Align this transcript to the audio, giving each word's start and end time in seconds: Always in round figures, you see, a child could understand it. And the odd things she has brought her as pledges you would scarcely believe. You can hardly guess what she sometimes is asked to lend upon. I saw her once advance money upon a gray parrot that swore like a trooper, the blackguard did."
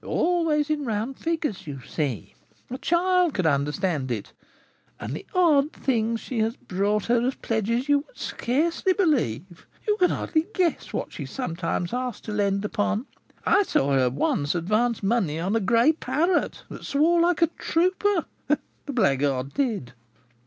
Always 0.03 0.71
in 0.71 0.83
round 0.83 1.19
figures, 1.19 1.67
you 1.67 1.81
see, 1.87 2.33
a 2.71 2.79
child 2.79 3.35
could 3.35 3.45
understand 3.45 4.09
it. 4.09 4.33
And 4.99 5.13
the 5.13 5.27
odd 5.35 5.71
things 5.73 6.19
she 6.21 6.39
has 6.39 6.55
brought 6.55 7.05
her 7.05 7.21
as 7.21 7.35
pledges 7.35 7.87
you 7.87 7.99
would 7.99 8.17
scarcely 8.17 8.93
believe. 8.93 9.67
You 9.87 9.97
can 9.99 10.09
hardly 10.09 10.47
guess 10.55 10.91
what 10.91 11.13
she 11.13 11.27
sometimes 11.27 11.91
is 11.91 11.93
asked 11.93 12.23
to 12.25 12.31
lend 12.31 12.65
upon. 12.65 13.05
I 13.45 13.61
saw 13.61 13.93
her 13.93 14.09
once 14.09 14.55
advance 14.55 15.03
money 15.03 15.37
upon 15.37 15.55
a 15.55 15.59
gray 15.59 15.91
parrot 15.93 16.63
that 16.69 16.83
swore 16.83 17.21
like 17.21 17.43
a 17.43 17.47
trooper, 17.59 18.25
the 18.47 18.57
blackguard 18.87 19.53
did." 19.53 19.93